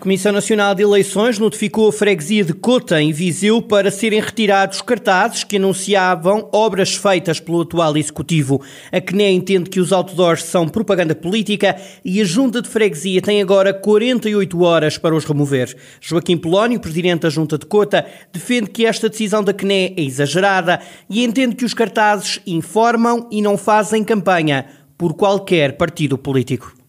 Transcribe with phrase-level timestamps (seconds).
[0.00, 5.44] Comissão Nacional de Eleições notificou a freguesia de Cota, em Viseu, para serem retirados cartazes
[5.44, 8.62] que anunciavam obras feitas pelo atual Executivo.
[8.90, 13.42] A CNE entende que os outdoors são propaganda política e a Junta de Freguesia tem
[13.42, 15.76] agora 48 horas para os remover.
[16.00, 20.80] Joaquim Polónio, presidente da Junta de Cota, defende que esta decisão da CNE é exagerada
[21.10, 24.64] e entende que os cartazes informam e não fazem campanha
[24.96, 26.79] por qualquer partido político.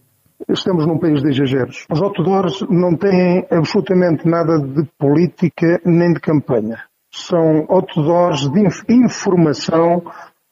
[0.53, 1.85] Estamos num país de exageros.
[1.89, 6.83] Os outdoors não têm absolutamente nada de política nem de campanha.
[7.09, 8.59] São outdoors de
[8.89, 10.03] informação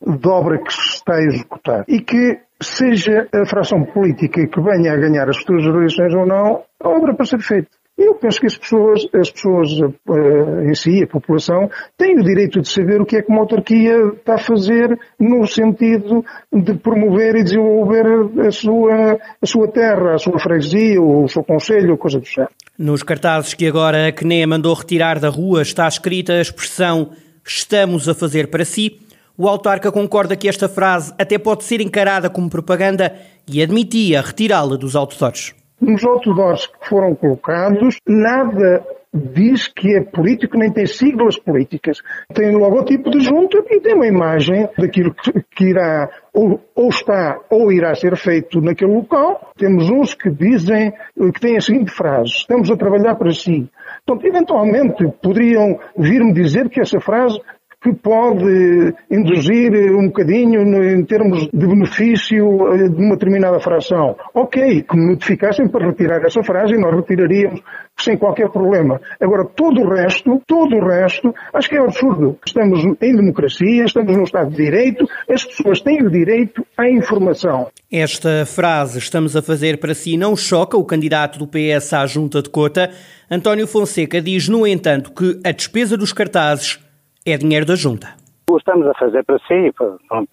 [0.01, 1.83] de obra que se está a executar.
[1.87, 6.63] E que, seja a fração política que venha a ganhar as futuras eleições ou não,
[6.81, 7.69] a obra para ser feita.
[7.99, 12.61] Eu penso que as pessoas, as pessoas uh, em si, a população, têm o direito
[12.61, 17.35] de saber o que é que uma autarquia está a fazer no sentido de promover
[17.35, 18.05] e desenvolver
[18.47, 22.53] a sua, a sua terra, a sua freguesia, o seu conselho, coisa do género.
[22.77, 27.09] Nos cartazes que agora a CNE mandou retirar da rua está escrita a expressão
[27.45, 28.99] estamos a fazer para si.
[29.37, 33.15] O autarca concorda que esta frase até pode ser encarada como propaganda
[33.47, 35.58] e admitia retirá-la dos outdoors.
[35.81, 41.99] Nos outdoors que foram colocados, nada diz que é político, nem tem siglas políticas.
[42.33, 45.13] Tem o logotipo de junta e tem uma imagem daquilo
[45.55, 49.51] que irá, ou, ou, está, ou irá ser feito naquele local.
[49.57, 53.69] Temos uns que dizem, que têm a seguinte frase, estamos a trabalhar para si.
[54.03, 57.39] Então, eventualmente, poderiam vir-me dizer que essa frase
[57.81, 64.17] que pode induzir um bocadinho em termos de benefício eh, de uma determinada fração.
[64.33, 67.61] Ok, que me notificassem para retirar essa frase e nós retiraríamos
[67.97, 68.99] sem qualquer problema.
[69.19, 72.37] Agora, todo o resto, todo o resto, acho que é absurdo.
[72.45, 77.67] Estamos em democracia, estamos num Estado de Direito, as pessoas têm o direito à informação.
[77.89, 82.41] Esta frase, estamos a fazer para si, não choca o candidato do PS à junta
[82.41, 82.91] de cota.
[83.31, 86.79] António Fonseca diz, no entanto, que a despesa dos cartazes
[87.25, 88.18] é dinheiro da junta
[88.49, 89.71] o estamos a fazer para si,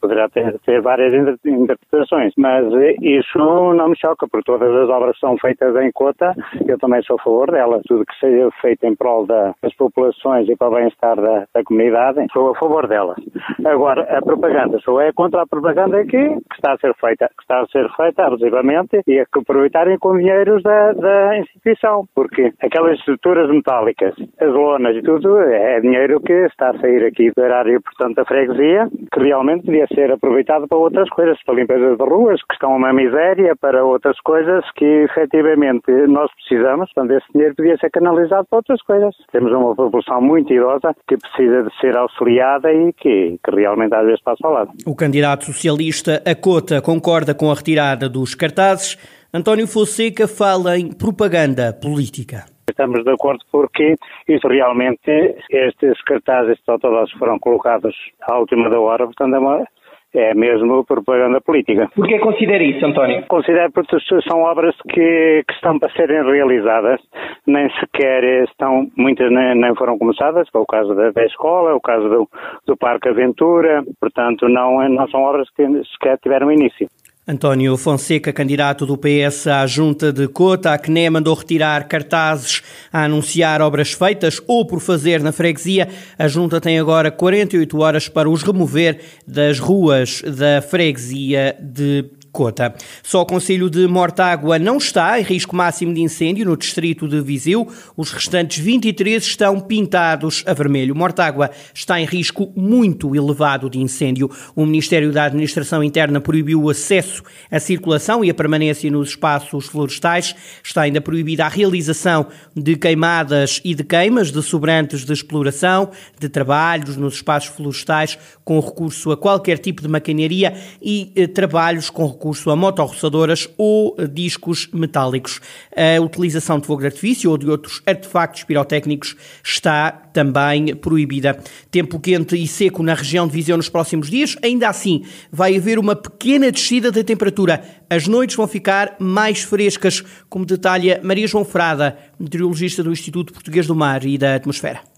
[0.01, 1.13] poderá ter, ter, várias
[1.45, 2.67] interpretações, mas
[3.03, 6.35] isso não me choca, porque todas as obras são feitas em cota,
[6.67, 10.49] eu também sou a favor delas, tudo que seja feito em prol da, das populações
[10.49, 13.17] e para o bem-estar da, da, comunidade, sou a favor delas.
[13.65, 17.43] Agora, a propaganda, sou é contra a propaganda que, que está a ser feita, que
[17.43, 22.53] está a ser feita abusivamente e a que aproveitarem com dinheiros da, da instituição, porque
[22.63, 27.43] aquelas estruturas metálicas, as lonas e tudo, é dinheiro que está a sair aqui do
[27.43, 31.97] erário, portanto, portanto, a freguesia, que realmente devia ser aproveitado para outras coisas, para limpeza
[31.97, 36.93] de ruas, que estão uma miséria, para outras coisas que efetivamente nós precisamos.
[36.93, 39.15] Portanto, esse dinheiro devia ser canalizado para outras coisas.
[39.33, 44.05] Temos uma população muito idosa que precisa de ser auxiliada e que, que realmente às
[44.05, 44.71] vezes passa ao lado.
[44.87, 48.97] O candidato socialista Acota concorda com a retirada dos cartazes.
[49.33, 52.56] António Fonseca fala em propaganda política.
[52.77, 53.95] Estamos de acordo porque
[54.29, 55.11] isso realmente,
[55.51, 59.65] estes cartazes, estes autodoses foram colocados à última da hora, portanto é uma,
[60.13, 61.89] é mesmo propaganda política.
[61.95, 63.25] Por que considera isso, António?
[63.29, 63.97] Considero porque
[64.29, 67.01] são obras que, que, estão para serem realizadas,
[67.47, 71.75] nem sequer estão, muitas nem, nem foram começadas, é o caso da, da escola, é
[71.75, 72.29] o caso do,
[72.67, 76.87] do Parque Aventura, portanto não, não são obras que sequer tiveram início.
[77.29, 83.03] António Fonseca, candidato do PS à Junta de Cota, a CNE mandou retirar cartazes a
[83.03, 85.89] anunciar obras feitas ou por fazer na freguesia.
[86.17, 92.05] A Junta tem agora 48 horas para os remover das ruas da freguesia de
[92.37, 92.75] Cota.
[93.03, 97.19] Só o Conselho de Mortágua não está em risco máximo de incêndio no distrito de
[97.23, 97.67] Viseu.
[97.97, 100.95] Os restantes 23 estão pintados a vermelho.
[100.95, 104.31] Mortágua está em risco muito elevado de incêndio.
[104.55, 109.65] O Ministério da Administração Interna proibiu o acesso, a circulação e a permanência nos espaços
[109.65, 110.37] florestais.
[110.63, 116.29] Está ainda proibida a realização de queimadas e de queimas de sobrantes de exploração, de
[116.29, 122.07] trabalhos nos espaços florestais com recurso a qualquer tipo de maquinaria e eh, trabalhos com
[122.07, 125.41] recurso recurso a motorroçadoras ou discos metálicos.
[125.77, 129.15] A utilização de fogo de artifício ou de outros artefactos pirotécnicos
[129.45, 131.39] está também proibida.
[131.71, 134.37] Tempo quente e seco na região de Viseu nos próximos dias.
[134.43, 137.63] Ainda assim, vai haver uma pequena descida da temperatura.
[137.89, 143.69] As noites vão ficar mais frescas, como detalha Maria João Frada, meteorologista do Instituto Português
[143.69, 144.96] do Mar e da Atmosfera.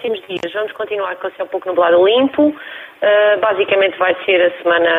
[0.00, 2.54] Próximos dias vamos continuar com o céu pouco nublado limpo,
[2.98, 4.90] Uh, basicamente vai ser a semana,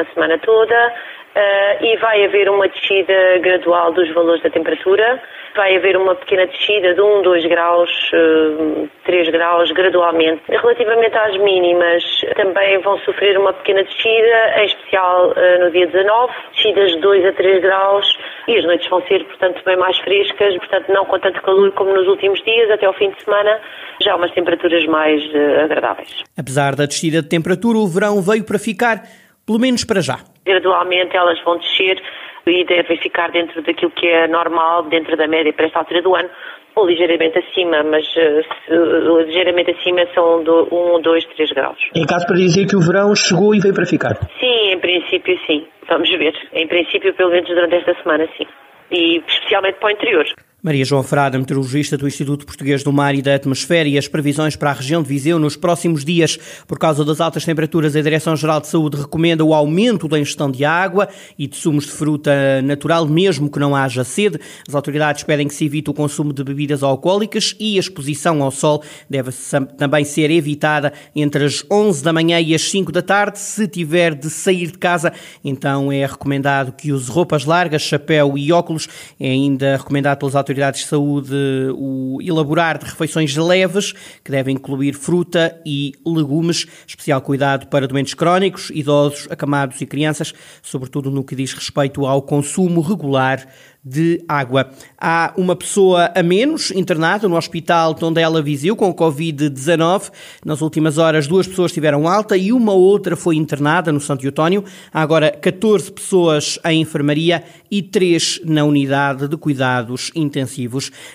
[0.00, 0.92] a semana toda.
[1.38, 5.22] Uh, e vai haver uma descida gradual dos valores da temperatura,
[5.54, 10.42] vai haver uma pequena descida de 1, 2 graus, uh, 3 graus gradualmente.
[10.48, 12.02] Relativamente às mínimas,
[12.34, 17.26] também vão sofrer uma pequena descida, em especial uh, no dia 19, descidas de 2
[17.26, 18.18] a 3 graus
[18.48, 21.94] e as noites vão ser, portanto, bem mais frescas, portanto, não com tanto calor como
[21.94, 23.60] nos últimos dias, até ao fim de semana,
[24.02, 25.22] já umas temperaturas mais
[25.62, 26.24] agradáveis.
[26.36, 29.02] Apesar da descida de temperatura, o verão veio para ficar,
[29.46, 30.18] pelo menos para já
[30.48, 32.02] gradualmente elas vão descer
[32.46, 36.14] e devem ficar dentro daquilo que é normal, dentro da média para esta altura do
[36.16, 36.30] ano,
[36.74, 41.78] ou ligeiramente acima, mas uh, ligeiramente acima são 1, 2, 3 graus.
[41.94, 44.14] Em caso para dizer que o verão chegou e veio para ficar?
[44.38, 45.66] Sim, em princípio sim.
[45.88, 46.34] Vamos ver.
[46.52, 48.46] Em princípio, pelo menos durante esta semana, sim.
[48.90, 50.24] E especialmente para o interior.
[50.60, 54.56] Maria João Frada, meteorologista do Instituto Português do Mar e da Atmosfera, e as previsões
[54.56, 58.60] para a região de Viseu nos próximos dias, por causa das altas temperaturas, a Direção-Geral
[58.60, 61.08] de Saúde recomenda o aumento da ingestão de água
[61.38, 64.40] e de sumos de fruta natural, mesmo que não haja sede.
[64.66, 68.50] As autoridades pedem que se evite o consumo de bebidas alcoólicas e a exposição ao
[68.50, 69.30] sol deve
[69.76, 73.38] também ser evitada entre as 11 da manhã e as 5 da tarde.
[73.38, 75.12] Se tiver de sair de casa,
[75.44, 78.88] então é recomendado que use roupas largas, chapéu e óculos.
[79.20, 81.34] É ainda recomendado pelas autoridades autoridades de saúde
[81.74, 83.92] o elaborar de refeições leves,
[84.24, 90.32] que devem incluir fruta e legumes, especial cuidado para doentes crónicos, idosos, acamados e crianças,
[90.62, 93.46] sobretudo no que diz respeito ao consumo regular
[93.84, 94.70] de água.
[95.00, 100.10] Há uma pessoa a menos internada no hospital Tondela Viseu com Covid-19.
[100.44, 104.64] Nas últimas horas, duas pessoas tiveram alta e uma outra foi internada no Santo Eutónio.
[104.92, 110.37] Há agora 14 pessoas em enfermaria e 3 na unidade de cuidados intensivos.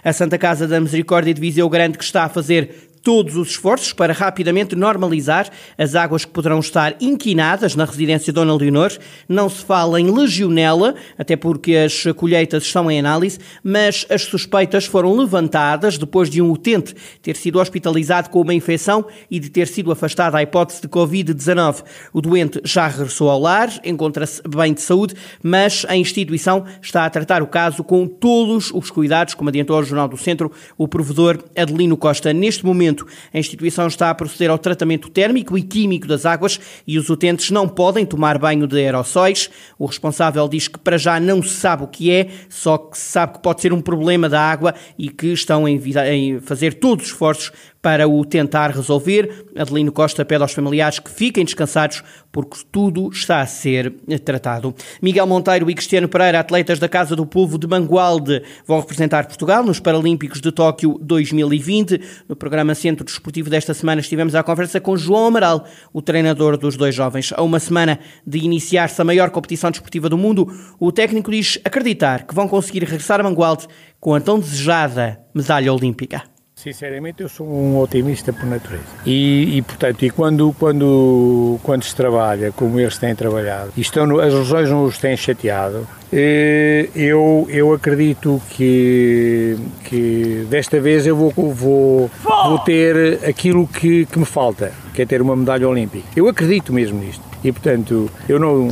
[0.03, 3.91] A Santa Casa da Misericórdia de Viseu garante que está a fazer todos os esforços
[3.91, 8.91] para rapidamente normalizar as águas que poderão estar inquinadas na residência Dona Leonor.
[9.27, 14.85] Não se fala em legionela, até porque as colheitas estão em análise, mas as suspeitas
[14.85, 19.67] foram levantadas depois de um utente ter sido hospitalizado com uma infecção e de ter
[19.67, 21.83] sido afastado à hipótese de Covid-19.
[22.13, 27.09] O doente já regressou ao lar, encontra-se bem de saúde, mas a instituição está a
[27.09, 31.43] tratar o caso com todos os cuidados, como adiantou ao Jornal do Centro o provedor
[31.55, 32.31] Adelino Costa.
[32.31, 32.92] Neste momento,
[33.33, 37.49] a instituição está a proceder ao tratamento térmico e químico das águas e os utentes
[37.49, 39.49] não podem tomar banho de aerossóis.
[39.79, 43.05] O responsável diz que para já não se sabe o que é, só que se
[43.05, 47.11] sabe que pode ser um problema da água e que estão em fazer todos os
[47.11, 47.51] esforços
[47.83, 49.45] para o tentar resolver.
[49.57, 52.01] Adelino Costa pede aos familiares que fiquem descansados
[52.31, 53.91] porque tudo está a ser
[54.23, 54.73] tratado.
[55.01, 59.63] Miguel Monteiro e Cristiano Pereira, atletas da Casa do Povo de Mangualde, vão representar Portugal
[59.63, 61.99] nos Paralímpicos de Tóquio 2020.
[62.29, 66.77] No programa Centro Desportivo desta semana estivemos à conversa com João Amaral, o treinador dos
[66.77, 67.33] dois jovens.
[67.35, 70.47] A uma semana de iniciar-se a maior competição desportiva do mundo,
[70.79, 73.67] o técnico diz acreditar que vão conseguir regressar a Mangualde
[73.99, 76.32] com a tão desejada medalha olímpica.
[76.63, 78.85] Sinceramente, eu sou um otimista por natureza.
[79.05, 84.07] E, e, portanto, e quando, quando, quando se trabalha como eles têm trabalhado, e estão
[84.07, 91.05] no, as lesões não os têm chateado, eh, eu, eu acredito que, que desta vez
[91.05, 95.67] eu vou, vou, vou ter aquilo que, que me falta, que é ter uma medalha
[95.67, 96.07] olímpica.
[96.15, 97.32] Eu acredito mesmo nisto.
[97.43, 98.67] E, portanto, eu não,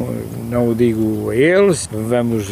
[0.49, 2.47] não o digo a eles, vamos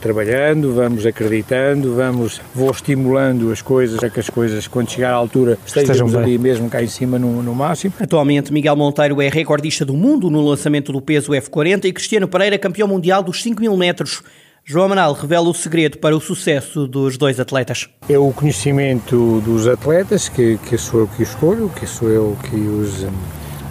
[0.00, 5.16] trabalhando, vamos acreditando, vamos, vou estimulando as coisas, para que as coisas, quando chegar à
[5.16, 7.92] altura, estejamos ali mesmo cá em cima no, no máximo.
[8.00, 12.58] Atualmente, Miguel Monteiro é recordista do mundo no lançamento do peso F40 e Cristiano Pereira
[12.58, 14.22] campeão mundial dos 5 mil metros.
[14.64, 17.88] João Manal revela o segredo para o sucesso dos dois atletas.
[18.08, 22.56] É o conhecimento dos atletas, que, que sou eu que escolho, que sou eu que
[22.56, 23.04] os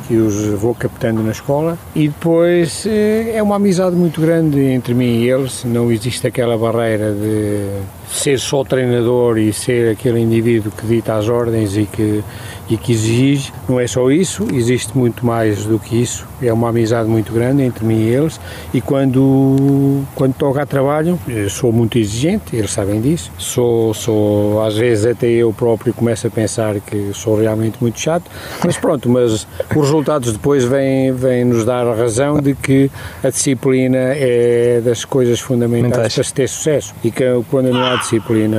[0.10, 1.78] que os vou captando na escola.
[1.96, 6.58] E depois eh, é uma amizade muito grande entre mim e eles, não existe aquela
[6.58, 7.68] barreira de
[8.12, 12.24] ser só treinador e ser aquele indivíduo que dita as ordens e que,
[12.70, 16.28] e que exige, não é só isso, existe muito mais do que isso.
[16.42, 18.40] É uma amizade muito grande entre mim e eles
[18.74, 23.32] e quando, quando toca a trabalho sou muito exigente, eles sabem disso.
[23.38, 28.30] Sou, sou, às vezes até eu próprio começo a pensar que sou realmente muito chato,
[28.64, 32.90] mas pronto, mas os resultados depois vêm, vêm nos dar a razão de que
[33.24, 37.96] a disciplina é das coisas fundamentais para se ter sucesso e que quando não há
[37.96, 38.58] disciplina,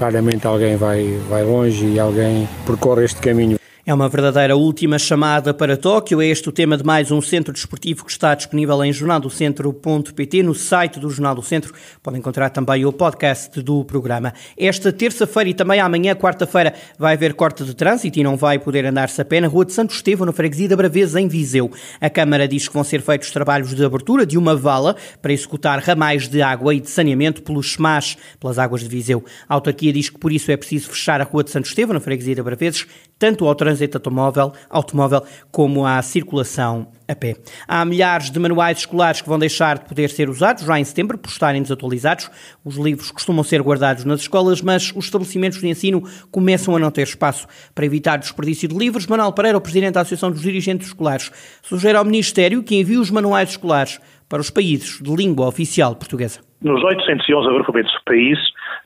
[0.00, 3.47] raramente alguém vai, vai longe e alguém percorre este caminho.
[3.88, 6.20] É uma verdadeira última chamada para Tóquio.
[6.20, 10.42] É este o tema de mais um centro desportivo que está disponível em jornaldocentro.pt.
[10.42, 14.34] No site do Jornal do Centro pode encontrar também o podcast do programa.
[14.58, 18.84] Esta terça-feira e também amanhã, quarta-feira, vai haver corte de trânsito e não vai poder
[18.84, 21.70] andar-se a pé na Rua de Santo Estevão, na freguesia da Braveza, em Viseu.
[21.98, 25.78] A Câmara diz que vão ser feitos trabalhos de abertura de uma vala para executar
[25.78, 29.24] ramais de água e de saneamento pelos SMAS, pelas águas de Viseu.
[29.48, 32.00] A autarquia diz que por isso é preciso fechar a Rua de Santo Estevão, na
[32.00, 32.86] freguesia da Bravezes,
[33.18, 37.36] tanto ao trânsito automóvel, automóvel como à circulação a pé.
[37.66, 41.16] Há milhares de manuais escolares que vão deixar de poder ser usados já em setembro
[41.16, 42.30] por estarem desatualizados.
[42.64, 46.90] Os livros costumam ser guardados nas escolas, mas os estabelecimentos de ensino começam a não
[46.90, 47.46] ter espaço.
[47.74, 51.30] Para evitar desperdício de livros, Manuel Pereira, o Presidente da Associação dos Dirigentes Escolares,
[51.62, 53.98] sugere ao Ministério que envie os manuais escolares
[54.28, 56.40] para os países de língua oficial portuguesa.
[56.60, 58.38] Nos 811 agrupamentos do país,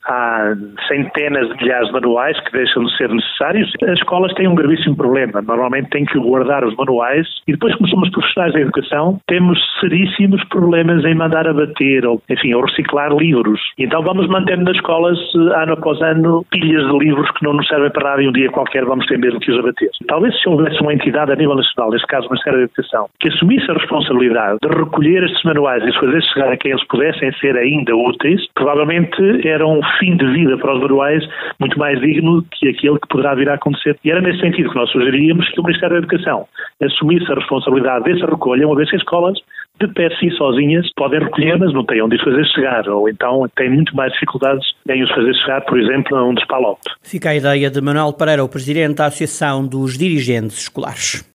[0.05, 0.53] há
[0.87, 3.71] centenas de milhares de manuais que deixam de ser necessários.
[3.83, 5.41] As escolas têm um gravíssimo problema.
[5.41, 10.43] Normalmente têm que guardar os manuais e depois, como somos profissionais da educação, temos seríssimos
[10.45, 13.59] problemas em mandar abater ou, enfim, ou reciclar livros.
[13.77, 17.67] Então vamos mantendo nas escolas, eh, ano após ano, pilhas de livros que não nos
[17.67, 19.89] servem para nada e um dia qualquer vamos ter mesmo que os abater.
[20.07, 23.29] Talvez se houvesse uma entidade a nível nacional, neste caso o Ministério da Educação, que
[23.29, 27.55] assumisse a responsabilidade de recolher estes manuais e fazer chegar a quem eles pudessem ser
[27.57, 31.23] ainda úteis, provavelmente era um fim de vida para os manuais
[31.59, 33.97] muito mais digno que aquele que poderá vir a acontecer.
[34.03, 36.47] E era nesse sentido que nós sugeríamos que o Ministério da Educação
[36.81, 39.37] assumisse a responsabilidade dessa recolha, uma vez que as escolas
[39.79, 43.47] de pé si sozinhas podem recolher, mas não têm onde os fazer chegar, ou então
[43.55, 46.81] têm muito mais dificuldades em os fazer chegar, por exemplo, a um despalote.
[47.01, 51.27] Fica a ideia de Manuel Pereira, o Presidente da Associação dos Dirigentes Escolares.